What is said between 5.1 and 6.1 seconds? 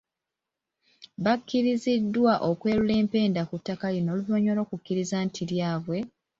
nti lyabwe